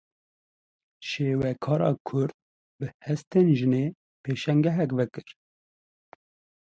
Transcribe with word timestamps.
Şêwekara 1.07 1.91
Kurd 2.07 2.33
bi 2.77 2.87
hestên 3.05 3.47
jinê 3.57 3.85
pêşangehek 4.23 4.91
vekir. 4.97 5.27